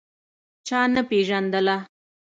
[0.67, 1.77] چا نه پېژندله.